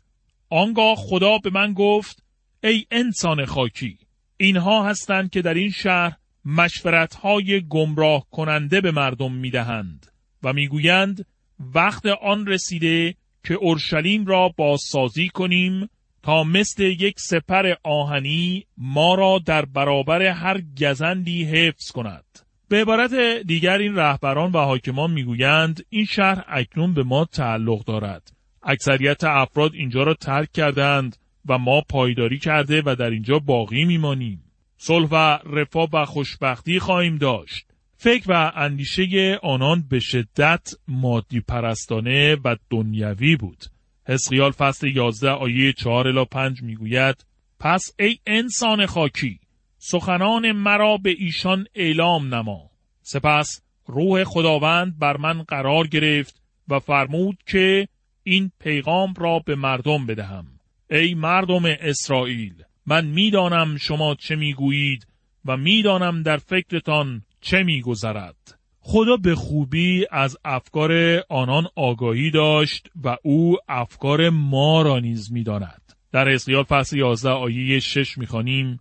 آنگاه 0.50 0.96
خدا 0.98 1.38
به 1.38 1.50
من 1.50 1.74
گفت 1.74 2.24
ای 2.64 2.86
انسان 2.92 3.46
خاکی 3.46 3.98
اینها 4.38 4.90
هستند 4.90 5.30
که 5.30 5.42
در 5.42 5.54
این 5.54 5.70
شهر 5.70 6.18
مشورتهای 6.46 7.62
گمراه 7.70 8.26
کننده 8.32 8.82
به 8.82 8.92
مردم 8.92 9.32
می 9.32 9.52
دهند 9.52 10.12
و 10.44 10.54
می‌گویند 10.54 11.26
وقت 11.60 12.06
آن 12.06 12.48
رسیده 12.48 13.16
که 13.44 13.54
اورشلیم 13.54 14.26
را 14.26 14.50
بازسازی 14.58 15.30
کنیم 15.30 15.90
تا 16.24 16.44
مثل 16.44 16.84
یک 16.84 17.20
سپر 17.20 17.74
آهنی 17.84 18.66
ما 18.78 19.16
را 19.16 19.40
در 19.46 19.66
برابر 19.66 20.22
هر 20.22 20.62
گزندی 20.82 21.44
حفظ 21.44 21.92
کند. 21.92 22.26
به 22.72 22.82
عبارت 22.82 23.14
دیگر 23.48 23.78
این 23.78 23.96
رهبران 23.96 24.52
و 24.52 24.58
حاکمان 24.58 25.12
می‌گویند 25.12 25.86
این 25.90 26.06
شهر 26.06 26.46
اکنون 26.48 26.94
به 26.94 27.04
ما 27.04 27.26
تعلق 27.26 27.84
دارد. 27.86 28.32
اکثریت 28.64 29.24
افراد 29.24 29.74
اینجا 29.74 30.04
را 30.04 30.14
ترک 30.14 30.52
کردند 30.52 31.18
و 31.46 31.58
ما 31.58 31.82
پایداری 31.90 32.40
کرده 32.40 32.82
و 32.86 32.96
در 32.96 33.10
اینجا 33.10 33.40
باقی 33.40 33.86
میمانیم. 33.86 34.44
صلح 34.78 35.10
و 35.12 35.40
رفاه 35.46 35.90
و 35.94 36.06
خوشبختی 36.06 36.80
خواهیم 36.80 37.18
داشت. 37.18 37.68
فکر 37.98 38.26
و 38.30 38.52
اندیشه 38.56 39.40
آنان 39.44 39.84
به 39.90 40.00
شدت 40.00 40.74
مادی 40.88 41.40
پرستانه 41.40 42.36
و 42.36 42.56
دنیوی 42.70 43.36
بود. 43.36 43.66
حسقیال 44.08 44.52
فصل 44.52 44.88
11 44.88 45.30
آیه 45.30 45.74
4 45.74 46.08
الی 46.08 46.26
5 46.26 46.62
می‌گوید 46.62 47.26
پس 47.60 47.82
ای 48.00 48.18
انسان 48.26 48.86
خاکی 48.86 49.41
سخنان 49.84 50.52
مرا 50.52 50.98
به 50.98 51.16
ایشان 51.18 51.66
اعلام 51.76 52.36
نما. 52.36 52.70
سپس 53.02 53.62
روح 53.88 54.24
خداوند 54.24 55.00
بر 55.00 55.18
من 55.18 55.44
قرار 55.44 55.88
گرفت 55.88 56.42
و 56.68 56.80
فرمود 56.80 57.38
که 57.48 57.88
این 58.24 58.52
پیغام 58.60 59.14
را 59.18 59.40
به 59.40 59.56
مردم 59.56 60.06
بدهم. 60.06 60.46
ای 60.92 61.14
مردم 61.14 61.62
اسرائیل 61.66 62.54
من 62.86 63.06
می‌دانم 63.08 63.78
شما 63.78 64.16
چه 64.16 64.36
می‌گویید 64.36 65.08
و 65.46 65.58
می‌دانم 65.58 66.24
در 66.24 66.38
فکرتان 66.38 67.22
چه 67.42 67.64
میگذرد. 67.64 68.60
خدا 68.80 69.18
به 69.18 69.36
خوبی 69.36 70.06
از 70.12 70.38
افکار 70.46 71.24
آنان 71.30 71.68
آگاهی 71.76 72.32
داشت 72.32 72.88
و 73.04 73.18
او 73.24 73.58
افکار 73.70 74.30
ما 74.30 74.82
را 74.82 75.00
نیز 75.00 75.32
می‌داند. 75.32 75.82
در 76.12 76.30
اسقیال 76.30 76.64
فصل 76.64 76.98
11 76.98 77.30
آیه 77.30 77.80
6 77.80 78.18
می‌خوانیم. 78.18 78.80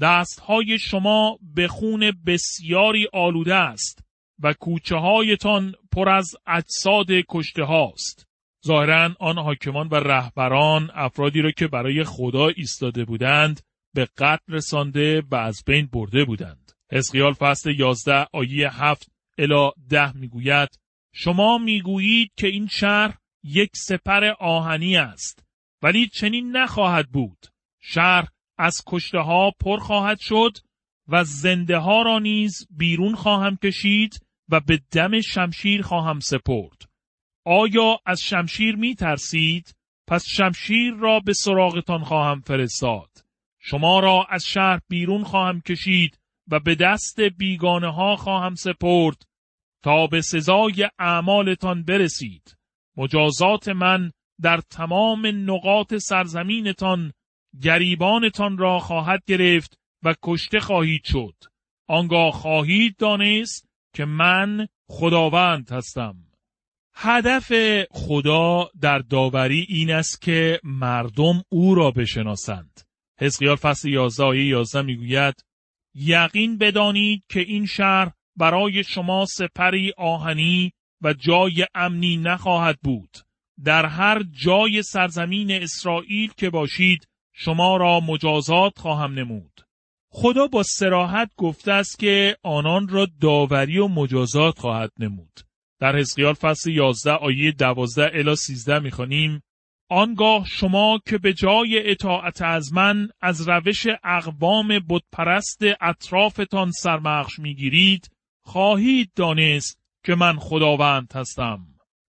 دستهای 0.00 0.78
شما 0.78 1.38
به 1.54 1.68
خون 1.68 2.12
بسیاری 2.26 3.06
آلوده 3.12 3.54
است 3.54 4.04
و 4.42 4.52
کوچه 4.52 4.96
هایتان 4.96 5.74
پر 5.92 6.08
از 6.08 6.36
اجساد 6.46 7.06
کشته 7.28 7.64
هاست. 7.64 8.28
ظاهرا 8.66 9.14
آن 9.20 9.38
حاکمان 9.38 9.88
و 9.88 9.94
رهبران 9.94 10.90
افرادی 10.94 11.40
را 11.40 11.50
که 11.50 11.66
برای 11.66 12.04
خدا 12.04 12.48
ایستاده 12.48 13.04
بودند 13.04 13.60
به 13.94 14.08
قتل 14.18 14.52
رسانده 14.52 15.22
و 15.30 15.34
از 15.34 15.62
بین 15.66 15.86
برده 15.92 16.24
بودند. 16.24 16.72
حزقیال 16.92 17.32
فصل 17.32 17.74
11 17.78 18.26
آیه 18.32 18.82
7 18.82 19.08
الا 19.38 19.70
ده 19.88 20.16
می‌گوید 20.16 20.68
شما 21.14 21.58
می‌گویید 21.58 22.32
که 22.36 22.46
این 22.46 22.66
شهر 22.66 23.14
یک 23.44 23.70
سپر 23.74 24.24
آهنی 24.40 24.96
است 24.96 25.44
ولی 25.82 26.06
چنین 26.08 26.56
نخواهد 26.56 27.08
بود 27.08 27.46
شهر 27.80 28.28
از 28.58 28.82
کشته 28.86 29.18
ها 29.18 29.50
پر 29.60 29.78
خواهد 29.78 30.18
شد 30.20 30.58
و 31.08 31.24
زنده 31.24 31.78
ها 31.78 32.02
را 32.02 32.18
نیز 32.18 32.66
بیرون 32.70 33.14
خواهم 33.14 33.56
کشید 33.56 34.26
و 34.48 34.60
به 34.60 34.80
دم 34.90 35.20
شمشیر 35.20 35.82
خواهم 35.82 36.20
سپرد. 36.20 36.82
آیا 37.44 37.98
از 38.06 38.20
شمشیر 38.22 38.76
می 38.76 38.94
ترسید؟ 38.94 39.74
پس 40.06 40.24
شمشیر 40.28 40.94
را 40.94 41.20
به 41.20 41.32
سراغتان 41.32 42.04
خواهم 42.04 42.40
فرستاد. 42.40 43.10
شما 43.58 44.00
را 44.00 44.26
از 44.30 44.44
شهر 44.44 44.80
بیرون 44.88 45.24
خواهم 45.24 45.60
کشید 45.60 46.18
و 46.50 46.60
به 46.60 46.74
دست 46.74 47.20
بیگانه 47.20 47.92
ها 47.92 48.16
خواهم 48.16 48.54
سپرد 48.54 49.22
تا 49.82 50.06
به 50.06 50.20
سزای 50.20 50.88
اعمالتان 50.98 51.84
برسید. 51.84 52.56
مجازات 52.96 53.68
من 53.68 54.12
در 54.40 54.60
تمام 54.70 55.26
نقاط 55.50 55.94
سرزمینتان 55.94 57.12
گریبانتان 57.62 58.58
را 58.58 58.78
خواهد 58.78 59.22
گرفت 59.26 59.78
و 60.02 60.14
کشته 60.22 60.60
خواهید 60.60 61.04
شد. 61.04 61.34
آنگاه 61.88 62.32
خواهید 62.32 62.96
دانست 62.96 63.68
که 63.94 64.04
من 64.04 64.68
خداوند 64.88 65.70
هستم. 65.70 66.16
هدف 66.94 67.52
خدا 67.90 68.70
در 68.80 68.98
داوری 68.98 69.66
این 69.68 69.90
است 69.90 70.22
که 70.22 70.60
مردم 70.64 71.42
او 71.48 71.74
را 71.74 71.90
بشناسند. 71.90 72.80
حزقیال 73.20 73.56
فصل 73.56 73.88
11 73.88 74.24
آیه 74.24 74.44
11 74.44 74.82
می‌گوید 74.82 75.44
یقین 75.94 76.58
بدانید 76.58 77.24
که 77.28 77.40
این 77.40 77.66
شهر 77.66 78.12
برای 78.36 78.84
شما 78.84 79.26
سپری 79.26 79.92
آهنی 79.96 80.72
و 81.02 81.12
جای 81.12 81.66
امنی 81.74 82.16
نخواهد 82.16 82.78
بود. 82.82 83.10
در 83.64 83.86
هر 83.86 84.22
جای 84.44 84.82
سرزمین 84.82 85.50
اسرائیل 85.50 86.32
که 86.36 86.50
باشید 86.50 87.08
شما 87.40 87.76
را 87.76 88.00
مجازات 88.00 88.78
خواهم 88.78 89.14
نمود. 89.14 89.60
خدا 90.10 90.46
با 90.46 90.62
سراحت 90.62 91.30
گفته 91.36 91.72
است 91.72 91.98
که 91.98 92.36
آنان 92.42 92.88
را 92.88 93.06
داوری 93.20 93.78
و 93.78 93.88
مجازات 93.88 94.58
خواهد 94.58 94.92
نمود. 94.98 95.40
در 95.80 95.96
حزقیال 95.96 96.34
فصل 96.34 96.70
11 96.70 97.12
آیه 97.12 97.52
12 97.52 98.10
الی 98.14 98.36
13 98.36 98.78
می‌خوانیم 98.78 99.42
آنگاه 99.90 100.46
شما 100.46 101.00
که 101.06 101.18
به 101.18 101.32
جای 101.32 101.90
اطاعت 101.90 102.42
از 102.42 102.72
من 102.72 103.08
از 103.20 103.48
روش 103.48 103.86
اقوام 104.04 104.68
بتپرست 104.88 105.62
اطرافتان 105.80 106.70
سرمخش 106.70 107.38
می‌گیرید 107.38 108.10
خواهید 108.44 109.10
دانست 109.16 109.78
که 110.04 110.14
من 110.14 110.38
خداوند 110.38 111.12
هستم. 111.14 111.66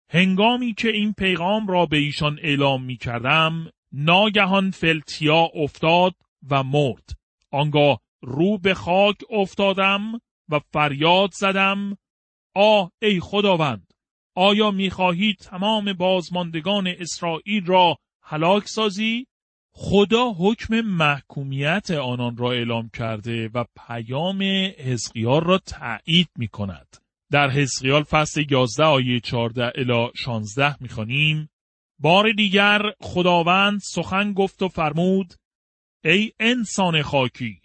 هنگامی 0.09 0.73
که 0.73 0.89
این 0.89 1.13
پیغام 1.13 1.67
را 1.67 1.85
به 1.85 1.97
ایشان 1.97 2.39
اعلام 2.41 2.83
می 2.83 2.97
کردم 2.97 3.71
ناگهان 3.91 4.71
فلتیا 4.71 5.49
افتاد 5.55 6.15
و 6.49 6.63
مرد 6.63 7.09
آنگاه 7.51 7.99
رو 8.21 8.57
به 8.57 8.73
خاک 8.73 9.17
افتادم 9.29 10.21
و 10.49 10.59
فریاد 10.73 11.29
زدم 11.33 11.97
آه 12.55 12.91
ای 13.01 13.19
خداوند 13.19 13.93
آیا 14.35 14.71
می‌خواهی 14.71 15.33
تمام 15.33 15.93
بازماندگان 15.93 16.87
اسرائیل 16.87 17.65
را 17.65 17.97
هلاک 18.23 18.67
سازی؟ 18.67 19.27
خدا 19.71 20.33
حکم 20.39 20.81
محکومیت 20.81 21.91
آنان 21.91 22.37
را 22.37 22.51
اعلام 22.51 22.89
کرده 22.89 23.49
و 23.53 23.65
پیام 23.75 24.41
حزقیال 24.77 25.41
را 25.41 25.57
تایید 25.57 26.29
می 26.37 26.47
کند. 26.47 26.97
در 27.31 27.49
حزقیال 27.49 28.03
فصل 28.03 28.45
11 28.49 28.83
آیه 28.83 29.19
14 29.19 29.71
الی 29.75 30.11
16 30.15 30.75
می‌خوانیم 30.83 31.49
بار 31.99 32.31
دیگر 32.31 32.81
خداوند 33.01 33.79
سخن 33.79 34.33
گفت 34.33 34.61
و 34.61 34.67
فرمود 34.67 35.33
ای 36.03 36.31
انسان 36.39 37.01
خاکی 37.01 37.61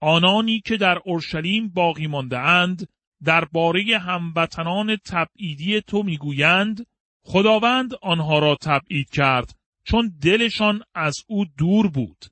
آنانی 0.00 0.60
که 0.60 0.76
در 0.76 0.98
اورشلیم 1.04 1.68
باقی 1.68 2.06
مانده 2.06 2.38
اند 2.38 2.88
درباره 3.24 3.98
هموطنان 3.98 4.96
تبعیدی 4.96 5.80
تو 5.80 6.02
می‌گویند 6.02 6.86
خداوند 7.24 7.94
آنها 8.02 8.38
را 8.38 8.56
تبعید 8.62 9.10
کرد 9.10 9.56
چون 9.84 10.18
دلشان 10.22 10.82
از 10.94 11.16
او 11.26 11.44
دور 11.58 11.88
بود. 11.88 12.24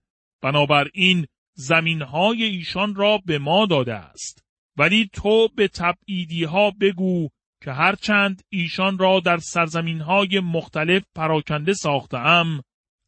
بنابراین 0.43 1.27
زمینهای 1.55 2.43
ایشان 2.43 2.95
را 2.95 3.19
به 3.27 3.39
ما 3.39 3.67
داده 3.67 3.95
است. 3.95 4.45
ولی 4.77 5.11
تو 5.13 5.49
به 5.57 5.69
تبعیدی 5.69 6.45
ها 6.45 6.71
بگو 6.71 7.29
که 7.65 7.73
هرچند 7.73 8.43
ایشان 8.49 8.99
را 8.99 9.21
در 9.21 9.37
سرزمین 9.37 10.01
های 10.01 10.41
مختلف 10.41 11.03
پراکنده 11.15 11.73
ساختم 11.73 12.63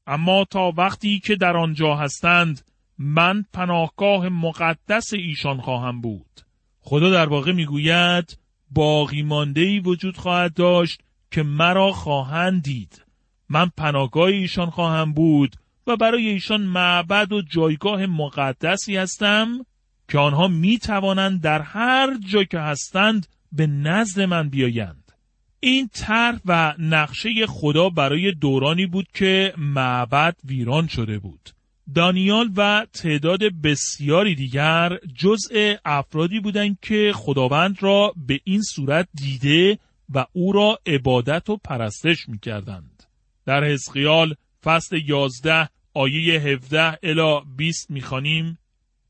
اما 0.07 0.45
تا 0.45 0.73
وقتی 0.77 1.21
که 1.21 1.37
در 1.37 1.57
آنجا 1.57 1.95
هستند 1.95 2.61
من 2.99 3.45
پناهگاه 3.53 4.29
مقدس 4.29 5.13
ایشان 5.13 5.61
خواهم 5.61 6.01
بود. 6.01 6.41
خدا 6.81 7.11
در 7.11 7.29
واقع 7.29 7.53
می‌گوید 7.53 8.39
باقی 8.71 9.23
مانده 9.23 9.81
وجود 9.81 10.17
خواهد 10.17 10.55
داشت 10.55 11.01
که 11.31 11.43
مرا 11.43 11.93
خواهند 11.93 12.63
دید. 12.63 13.05
من 13.49 13.71
پناهگاه 13.77 14.29
ایشان 14.29 14.71
خواهم 14.71 15.13
بود 15.13 15.57
و 15.87 15.97
برای 15.97 16.29
ایشان 16.29 16.63
معبد 16.63 17.33
و 17.33 17.43
جایگاه 17.43 18.07
مقدسی 18.07 18.97
هستم 18.97 19.67
که 20.09 20.19
آنها 20.19 20.49
می 20.49 20.79
توانند 20.79 21.41
در 21.41 21.63
هر 21.63 22.19
جا 22.29 22.45
که 22.45 22.59
هستند 22.59 23.27
به 23.53 23.67
نزد 23.67 24.21
من 24.21 24.49
بیایند 24.49 25.13
این 25.61 25.89
طرح 25.93 26.39
و 26.45 26.75
نقشه 26.79 27.31
خدا 27.47 27.89
برای 27.89 28.33
دورانی 28.33 28.87
بود 28.87 29.07
که 29.15 29.55
معبد 29.59 30.37
ویران 30.45 30.87
شده 30.87 31.19
بود 31.19 31.51
دانیال 31.95 32.51
و 32.57 32.87
تعداد 32.93 33.41
بسیاری 33.65 34.35
دیگر 34.35 34.99
جزء 35.15 35.75
افرادی 35.85 36.41
بودند 36.41 36.79
که 36.83 37.13
خداوند 37.15 37.77
را 37.81 38.15
به 38.27 38.41
این 38.45 38.63
صورت 38.63 39.09
دیده 39.15 39.79
و 40.15 40.27
او 40.33 40.53
را 40.53 40.79
عبادت 40.87 41.51
و 41.51 41.57
پرستش 41.57 42.29
می 42.29 42.39
کردند. 42.39 43.03
در 43.47 43.65
حزقیال 43.65 44.35
فصل 44.65 45.01
11 45.07 45.69
آیه 45.95 46.41
17 46.41 46.99
الی 47.03 47.41
20 47.57 47.91
می‌خوانیم 47.91 48.59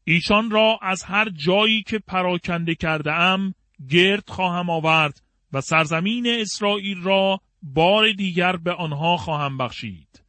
ایشان 0.05 0.51
را 0.51 0.79
از 0.83 1.03
هر 1.03 1.29
جایی 1.29 1.83
که 1.83 1.99
پراکنده 1.99 2.75
کرده 2.75 3.12
ام 3.12 3.55
گرد 3.91 4.29
خواهم 4.29 4.71
آورد 4.71 5.23
و 5.53 5.61
سرزمین 5.61 6.27
اسرائیل 6.41 7.03
را 7.03 7.41
بار 7.62 8.12
دیگر 8.12 8.57
به 8.57 8.73
آنها 8.73 9.17
خواهم 9.17 9.59
بخشید. 9.59 10.23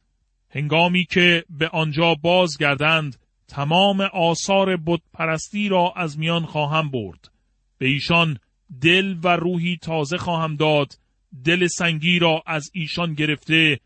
هنگامی 0.50 1.04
که 1.04 1.44
به 1.50 1.68
آنجا 1.68 2.14
بازگردند 2.14 3.16
تمام 3.48 4.00
آثار 4.00 4.78
پرستی 5.12 5.68
را 5.68 5.92
از 5.96 6.18
میان 6.18 6.46
خواهم 6.46 6.90
برد. 6.90 7.30
به 7.78 7.86
ایشان 7.86 8.38
دل 8.80 9.16
و 9.22 9.28
روحی 9.28 9.76
تازه 9.76 10.18
خواهم 10.18 10.56
داد 10.56 10.98
دل 11.44 11.66
سنگی 11.66 12.18
را 12.18 12.42
از 12.46 12.70
ایشان 12.74 13.14
گرفته 13.14 13.80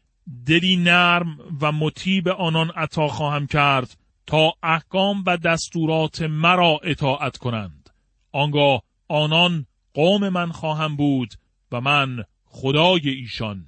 دلی 0.46 0.76
نرم 0.76 1.38
و 1.60 1.72
مطیع 1.72 2.22
به 2.22 2.32
آنان 2.32 2.70
عطا 2.70 3.08
خواهم 3.08 3.46
کرد 3.46 3.96
تا 4.26 4.52
احکام 4.62 5.24
و 5.26 5.36
دستورات 5.36 6.22
مرا 6.22 6.80
اطاعت 6.84 7.36
کنند 7.36 7.90
آنگاه 8.32 8.82
آنان 9.12 9.66
قوم 9.94 10.28
من 10.28 10.52
خواهم 10.52 10.96
بود 10.96 11.34
و 11.72 11.80
من 11.80 12.24
خدای 12.44 13.08
ایشان 13.08 13.66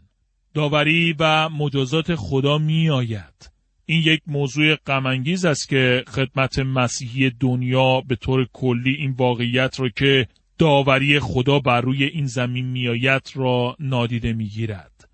داوری 0.55 1.15
و 1.19 1.49
مجازات 1.49 2.15
خدا 2.15 2.59
می 2.59 2.91
آید. 2.91 3.51
این 3.87 4.03
یک 4.05 4.21
موضوع 4.27 4.75
غمانگیز 4.75 5.45
است 5.45 5.69
که 5.69 6.05
خدمت 6.09 6.59
مسیحی 6.59 7.31
دنیا 7.31 8.01
به 8.01 8.17
طور 8.17 8.49
کلی 8.53 8.95
این 8.95 9.11
واقعیت 9.11 9.81
را 9.81 9.89
که 9.89 10.27
داوری 10.59 11.21
خدا 11.21 11.59
بر 11.59 11.81
روی 11.81 12.05
این 12.05 12.27
زمین 12.27 12.67
میآید 12.67 13.31
را 13.35 13.77
نادیده 13.81 14.33
می‌گیرد. 14.33 15.09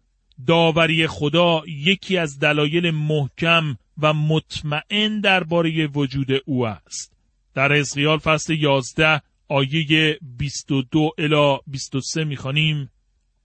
داوری 0.46 1.06
خدا 1.06 1.62
یکی 1.66 2.18
از 2.18 2.38
دلایل 2.38 2.90
محکم 2.90 3.76
و 3.98 4.12
مطمئن 4.12 5.20
درباره 5.20 5.86
وجود 5.86 6.28
او 6.46 6.66
است. 6.66 7.12
در 7.54 7.72
حزقیال 7.72 8.18
فصل 8.18 8.54
11 8.54 9.22
آیه 9.50 10.18
22 10.38 11.10
الی 11.18 11.58
23 11.66 12.24
می‌خوانیم. 12.24 12.90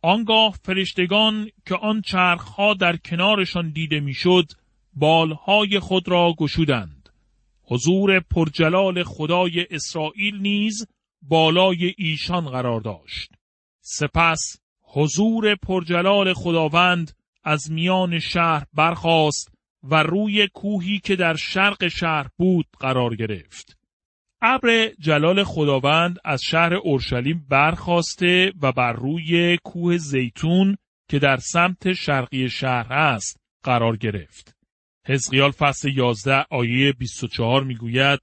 آنگاه 0.01 0.55
فرشتگان 0.63 1.49
که 1.65 1.75
آن 1.75 2.01
چرخها 2.01 2.73
در 2.73 2.97
کنارشان 2.97 3.69
دیده 3.69 3.99
می‌شد 3.99 4.45
بالهای 4.93 5.79
خود 5.79 6.07
را 6.07 6.33
گشودند. 6.37 7.09
حضور 7.63 8.19
پرجلال 8.19 9.03
خدای 9.03 9.67
اسرائیل 9.69 10.37
نیز 10.37 10.87
بالای 11.21 11.93
ایشان 11.97 12.45
قرار 12.45 12.81
داشت. 12.81 13.31
سپس 13.81 14.57
حضور 14.81 15.55
پرجلال 15.55 16.33
خداوند 16.33 17.11
از 17.43 17.71
میان 17.71 18.19
شهر 18.19 18.65
برخاست 18.73 19.51
و 19.83 20.03
روی 20.03 20.47
کوهی 20.53 20.99
که 20.99 21.15
در 21.15 21.35
شرق 21.35 21.87
شهر 21.87 22.27
بود 22.37 22.65
قرار 22.79 23.15
گرفت. 23.15 23.74
ابر 24.47 24.89
جلال 24.99 25.43
خداوند 25.43 26.17
از 26.25 26.41
شهر 26.43 26.73
اورشلیم 26.73 27.45
برخواسته 27.49 28.53
و 28.61 28.71
بر 28.71 28.93
روی 28.93 29.57
کوه 29.63 29.97
زیتون 29.97 30.77
که 31.09 31.19
در 31.19 31.37
سمت 31.37 31.93
شرقی 31.93 32.49
شهر 32.49 32.93
است 32.93 33.39
قرار 33.63 33.97
گرفت. 33.97 34.55
حزقیال 35.07 35.51
فصل 35.51 35.97
11 35.97 36.45
آیه 36.51 36.93
24 36.93 37.63
می‌گوید 37.63 38.19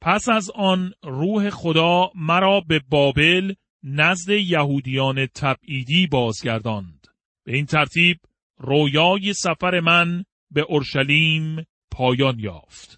پس 0.00 0.28
از 0.28 0.50
آن 0.54 0.92
روح 1.02 1.50
خدا 1.50 2.10
مرا 2.14 2.60
به 2.60 2.80
بابل 2.88 3.54
نزد 3.82 4.30
یهودیان 4.30 5.26
تبعیدی 5.26 6.06
بازگرداند. 6.06 7.06
به 7.46 7.56
این 7.56 7.66
ترتیب 7.66 8.18
رویای 8.58 9.32
سفر 9.32 9.80
من 9.80 10.24
به 10.50 10.60
اورشلیم 10.68 11.66
پایان 11.90 12.38
یافت. 12.38 12.97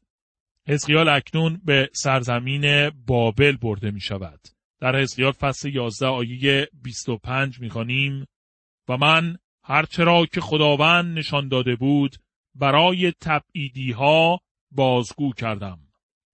حزقیال 0.70 1.08
اکنون 1.08 1.60
به 1.64 1.90
سرزمین 1.92 2.90
بابل 2.90 3.56
برده 3.56 3.90
می 3.90 4.00
شود. 4.00 4.40
در 4.80 4.96
حزقیال 4.96 5.32
فصل 5.32 5.74
11 5.74 6.06
آیه 6.06 6.68
25 6.82 7.60
می‌خوانیم 7.60 8.26
و 8.88 8.96
من 8.96 9.36
هرچرا 9.64 10.26
که 10.26 10.40
خداوند 10.40 11.18
نشان 11.18 11.48
داده 11.48 11.76
بود 11.76 12.16
برای 12.54 13.12
تبعیدی 13.20 13.92
ها 13.92 14.40
بازگو 14.70 15.32
کردم. 15.32 15.78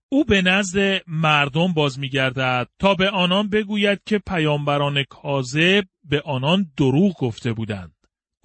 او 0.08 0.24
به 0.24 0.42
نزد 0.42 1.02
مردم 1.06 1.72
باز 1.72 1.98
میگردد 1.98 2.68
تا 2.78 2.94
به 2.94 3.10
آنان 3.10 3.48
بگوید 3.48 4.00
که 4.06 4.18
پیامبران 4.18 5.02
کاذب 5.02 5.84
به 6.04 6.20
آنان 6.20 6.72
دروغ 6.76 7.16
گفته 7.18 7.52
بودند. 7.52 7.94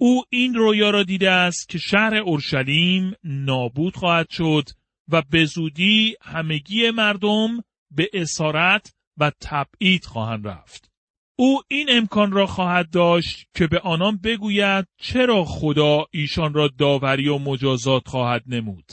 او 0.00 0.24
این 0.30 0.54
رویا 0.54 0.90
را 0.90 1.02
دیده 1.02 1.30
است 1.30 1.68
که 1.68 1.78
شهر 1.78 2.14
اورشلیم 2.14 3.14
نابود 3.24 3.96
خواهد 3.96 4.30
شد 4.30 4.64
و 5.08 5.22
به 5.30 5.44
زودی 5.44 6.16
همگی 6.22 6.90
مردم 6.90 7.64
به 7.90 8.10
اسارت 8.12 8.94
و 9.18 9.32
تبعید 9.40 10.04
خواهند 10.04 10.48
رفت. 10.48 10.90
او 11.38 11.62
این 11.68 11.86
امکان 11.90 12.32
را 12.32 12.46
خواهد 12.46 12.90
داشت 12.90 13.46
که 13.54 13.66
به 13.66 13.78
آنان 13.78 14.16
بگوید 14.16 14.86
چرا 15.00 15.44
خدا 15.44 16.06
ایشان 16.10 16.54
را 16.54 16.68
داوری 16.68 17.28
و 17.28 17.38
مجازات 17.38 18.08
خواهد 18.08 18.42
نمود. 18.46 18.92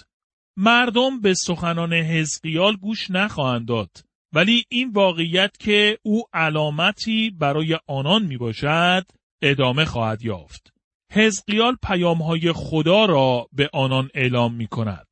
مردم 0.58 1.22
به 1.22 1.34
سخنان 1.34 1.94
حزقیال 1.94 2.76
گوش 2.76 3.12
نخواهند 3.12 3.68
داد 3.68 3.90
ولی 4.34 4.66
این 4.70 4.92
واقعیت 4.92 5.58
که 5.60 5.98
او 6.04 6.24
علامتی 6.34 7.30
برای 7.30 7.78
آنان 7.88 8.26
می 8.26 8.38
باشد 8.38 9.06
ادامه 9.42 9.86
خواهد 9.86 10.26
یافت. 10.26 10.74
حزقیال 11.12 11.78
پیامهای 11.84 12.52
خدا 12.52 13.06
را 13.06 13.48
به 13.52 13.70
آنان 13.74 14.10
اعلام 14.14 14.56
می 14.56 14.68
کند. 14.68 15.08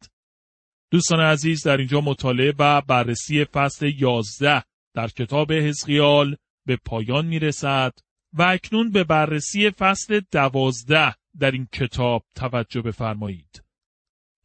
دوستان 0.91 1.19
عزیز 1.19 1.67
در 1.67 1.77
اینجا 1.77 2.01
مطالعه 2.01 2.53
و 2.59 2.81
بررسی 2.81 3.45
فصل 3.45 3.91
11 3.97 4.63
در 4.95 5.07
کتاب 5.07 5.53
حزقیال 5.53 6.35
به 6.65 6.77
پایان 6.85 7.25
می 7.25 7.39
رسد 7.39 7.93
و 8.33 8.41
اکنون 8.41 8.91
به 8.91 9.03
بررسی 9.03 9.71
فصل 9.71 10.21
دوازده 10.31 11.15
در 11.39 11.51
این 11.51 11.67
کتاب 11.73 12.25
توجه 12.35 12.81
بفرمایید. 12.81 13.63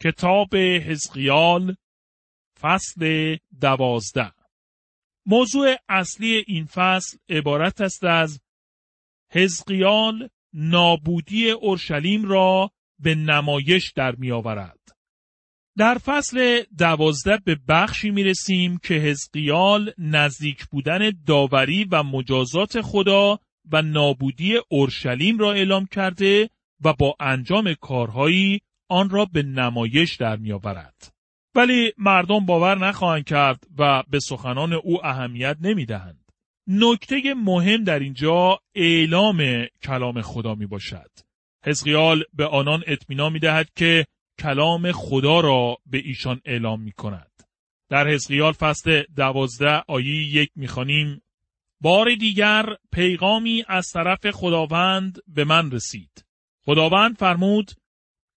کتاب 0.02 0.56
حزقیال 0.56 1.76
فصل 2.60 3.36
دوازده 3.60 4.32
موضوع 5.26 5.76
اصلی 5.88 6.44
این 6.46 6.64
فصل 6.64 7.18
عبارت 7.28 7.80
است 7.80 8.04
از 8.04 8.40
حزقیال 9.30 10.28
نابودی 10.52 11.50
اورشلیم 11.50 12.24
را 12.24 12.70
به 12.98 13.14
نمایش 13.14 13.92
در 13.96 14.14
می 14.14 14.32
آورد. 14.32 14.78
در 15.78 15.98
فصل 15.98 16.62
دوازده 16.78 17.36
به 17.44 17.56
بخشی 17.68 18.10
می 18.10 18.24
رسیم 18.24 18.78
که 18.78 18.94
حزقیال 18.94 19.92
نزدیک 19.98 20.64
بودن 20.64 21.12
داوری 21.26 21.84
و 21.90 22.02
مجازات 22.02 22.80
خدا 22.80 23.38
و 23.72 23.82
نابودی 23.82 24.60
اورشلیم 24.68 25.38
را 25.38 25.52
اعلام 25.52 25.86
کرده 25.86 26.50
و 26.84 26.92
با 26.92 27.16
انجام 27.20 27.74
کارهایی 27.74 28.60
آن 28.88 29.10
را 29.10 29.24
به 29.24 29.42
نمایش 29.42 30.16
در 30.16 30.36
می 30.36 30.52
آورد. 30.52 31.12
ولی 31.54 31.92
مردم 31.98 32.46
باور 32.46 32.78
نخواهند 32.78 33.24
کرد 33.24 33.64
و 33.78 34.02
به 34.08 34.20
سخنان 34.20 34.72
او 34.72 35.06
اهمیت 35.06 35.56
نمی 35.60 35.86
دهند. 35.86 36.32
نکته 36.66 37.34
مهم 37.36 37.84
در 37.84 37.98
اینجا 37.98 38.60
اعلام 38.74 39.66
کلام 39.82 40.22
خدا 40.22 40.54
می 40.54 40.66
باشد. 40.66 41.10
حزقیال 41.64 42.24
به 42.32 42.46
آنان 42.46 42.82
اطمینان 42.86 43.32
می 43.32 43.38
دهد 43.38 43.68
که 43.76 44.06
کلام 44.38 44.92
خدا 44.92 45.40
را 45.40 45.76
به 45.86 45.98
ایشان 45.98 46.40
اعلام 46.44 46.80
می 46.80 46.92
کند. 46.92 47.30
در 47.88 48.08
حزقیال 48.08 48.52
فصل 48.52 49.02
دوازده 49.16 49.82
آیه 49.88 50.34
یک 50.34 50.50
می‌خوانیم 50.56 51.22
بار 51.80 52.14
دیگر 52.14 52.64
پیغامی 52.92 53.64
از 53.68 53.86
طرف 53.94 54.30
خداوند 54.30 55.18
به 55.28 55.44
من 55.44 55.70
رسید. 55.70 56.24
خداوند 56.64 57.16
فرمود 57.16 57.70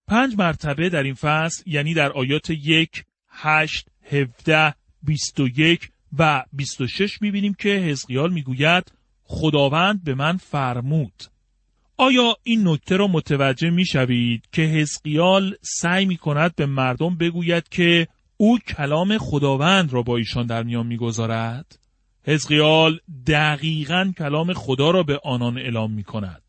پنج 0.08 0.36
مرتبه 0.38 0.89
در 0.89 1.03
این 1.03 1.13
فصل 1.13 1.63
یعنی 1.65 1.93
در 1.93 2.12
آیات 2.12 2.49
یک، 2.49 3.03
هشت، 3.29 3.88
هفده، 4.03 4.75
بیست 5.03 5.39
و 5.39 5.47
یک 5.47 5.91
و 6.17 6.43
بیست 6.53 6.81
و 6.81 6.88
شش 6.88 7.21
می‌بینیم 7.21 7.53
که 7.53 7.69
حزقیال 7.69 8.34
می‌گوید 8.34 8.91
خداوند 9.23 10.03
به 10.03 10.15
من 10.15 10.38
فرمود. 10.38 11.23
آیا 11.97 12.38
این 12.43 12.67
نکته 12.67 12.97
را 12.97 13.08
متوجه 13.08 13.69
می‌شوید 13.69 14.43
که 14.51 14.62
حزقیال 14.62 15.55
سعی 15.62 16.05
می 16.05 16.17
کند 16.17 16.55
به 16.55 16.65
مردم 16.65 17.17
بگوید 17.17 17.69
که 17.69 18.08
او 18.38 18.60
کلام 18.60 19.17
خداوند 19.17 19.93
را 19.93 20.01
با 20.01 20.17
ایشان 20.17 20.45
در 20.45 20.63
میان 20.63 20.88
می‌گذارد؟ 20.88 21.79
حزقیال 22.23 22.99
دقیقا 23.27 24.13
کلام 24.17 24.53
خدا 24.53 24.91
را 24.91 25.03
به 25.03 25.19
آنان 25.23 25.58
اعلام 25.58 25.91
می 25.91 26.03
کند. 26.03 26.41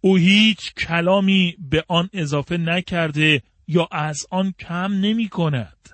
او 0.00 0.16
هیچ 0.16 0.74
کلامی 0.74 1.56
به 1.70 1.84
آن 1.88 2.10
اضافه 2.12 2.56
نکرده 2.56 3.42
یا 3.68 3.88
از 3.92 4.26
آن 4.30 4.54
کم 4.58 4.92
نمی 4.92 5.28
کند. 5.28 5.88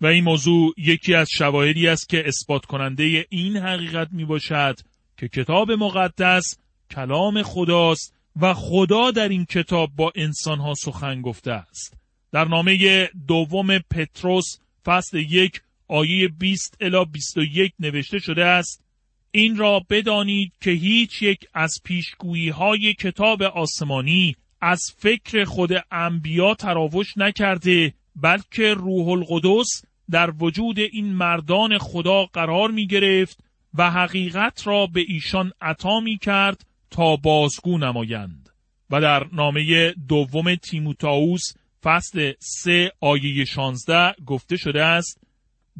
و 0.00 0.06
این 0.06 0.24
موضوع 0.24 0.74
یکی 0.78 1.14
از 1.14 1.28
شواهدی 1.30 1.88
است 1.88 2.08
که 2.08 2.28
اثبات 2.28 2.66
کننده 2.66 3.26
این 3.28 3.56
حقیقت 3.56 4.08
می 4.12 4.24
باشد 4.24 4.76
که 5.16 5.28
کتاب 5.28 5.72
مقدس 5.72 6.58
کلام 6.90 7.42
خداست 7.42 8.15
و 8.40 8.54
خدا 8.54 9.10
در 9.10 9.28
این 9.28 9.44
کتاب 9.44 9.90
با 9.96 10.12
انسانها 10.14 10.74
سخن 10.74 11.22
گفته 11.22 11.52
است. 11.52 11.96
در 12.32 12.44
نامه 12.44 13.06
دوم 13.28 13.78
پتروس 13.78 14.58
فصل 14.84 15.18
یک 15.18 15.60
آیه 15.88 16.28
20 16.28 16.76
الی 16.80 17.04
21 17.04 17.72
نوشته 17.78 18.18
شده 18.18 18.44
است 18.44 18.84
این 19.30 19.56
را 19.56 19.82
بدانید 19.90 20.52
که 20.60 20.70
هیچ 20.70 21.22
یک 21.22 21.48
از 21.54 21.74
پیشگویی 21.84 22.48
های 22.48 22.94
کتاب 22.94 23.42
آسمانی 23.42 24.36
از 24.60 24.82
فکر 24.98 25.44
خود 25.44 25.70
انبیا 25.90 26.54
تراوش 26.54 27.16
نکرده 27.16 27.94
بلکه 28.16 28.74
روح 28.74 29.08
القدس 29.08 29.84
در 30.10 30.32
وجود 30.38 30.78
این 30.78 31.12
مردان 31.12 31.78
خدا 31.78 32.24
قرار 32.24 32.70
می 32.70 32.86
گرفت 32.86 33.38
و 33.74 33.90
حقیقت 33.90 34.66
را 34.66 34.86
به 34.86 35.04
ایشان 35.08 35.52
عطا 35.60 36.00
می 36.00 36.18
کرد 36.18 36.66
تا 36.90 37.16
بازگو 37.16 37.78
نمایند. 37.78 38.48
و 38.90 39.00
در 39.00 39.26
نامه 39.32 39.92
دوم 40.08 40.54
تیموتائوس 40.54 41.42
فصل 41.82 42.32
3 42.38 42.90
آیه 43.00 43.44
16 43.44 44.14
گفته 44.26 44.56
شده 44.56 44.84
است 44.84 45.20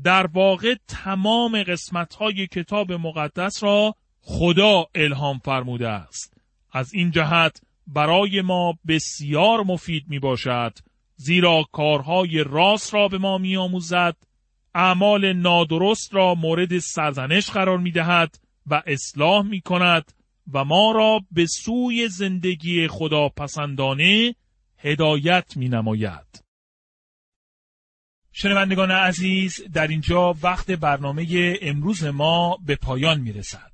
در 0.02 0.26
واقع 0.26 0.74
تمام 0.88 1.62
قسمت 1.62 2.14
های 2.14 2.46
کتاب 2.46 2.92
مقدس 2.92 3.62
را 3.62 3.94
خدا 4.20 4.86
الهام 4.94 5.38
فرموده 5.38 5.88
است. 5.88 6.36
از 6.72 6.94
این 6.94 7.10
جهت 7.10 7.60
برای 7.86 8.40
ما 8.40 8.78
بسیار 8.88 9.62
مفید 9.62 10.04
می 10.08 10.18
باشد 10.18 10.72
زیرا 11.16 11.64
کارهای 11.72 12.44
راست 12.44 12.94
را 12.94 13.08
به 13.08 13.18
ما 13.18 13.38
می 13.38 13.56
آموزد 13.56 14.16
اعمال 14.74 15.32
نادرست 15.32 16.14
را 16.14 16.34
مورد 16.34 16.78
سرزنش 16.78 17.50
قرار 17.50 17.78
می 17.78 17.90
دهد 17.90 18.38
و 18.66 18.82
اصلاح 18.86 19.42
می 19.42 19.60
کند 19.60 20.12
و 20.52 20.64
ما 20.64 20.92
را 20.92 21.20
به 21.30 21.46
سوی 21.46 22.08
زندگی 22.08 22.88
خدا 22.88 23.28
پسندانه 23.28 24.34
هدایت 24.78 25.56
می 25.56 25.68
نماید. 25.68 26.44
شنوندگان 28.32 28.90
عزیز 28.90 29.62
در 29.72 29.86
اینجا 29.86 30.34
وقت 30.42 30.70
برنامه 30.70 31.54
امروز 31.62 32.04
ما 32.04 32.58
به 32.66 32.76
پایان 32.76 33.20
می 33.20 33.32
رسد. 33.32 33.72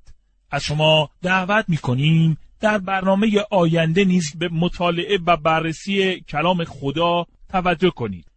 از 0.51 0.63
شما 0.63 1.09
دعوت 1.21 1.65
می 1.67 1.77
کنیم 1.77 2.37
در 2.59 2.77
برنامه 2.77 3.45
آینده 3.51 4.05
نیز 4.05 4.35
به 4.37 4.49
مطالعه 4.49 5.19
و 5.25 5.37
بررسی 5.37 6.19
کلام 6.19 6.63
خدا 6.63 7.25
توجه 7.49 7.89
کنید. 7.89 8.32